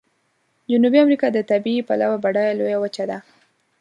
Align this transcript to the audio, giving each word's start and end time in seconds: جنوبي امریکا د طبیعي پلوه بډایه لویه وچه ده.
جنوبي 0.69 0.97
امریکا 1.05 1.27
د 1.33 1.37
طبیعي 1.51 1.81
پلوه 1.87 2.17
بډایه 2.23 2.57
لویه 2.59 2.77
وچه 2.79 3.05
ده. 3.09 3.17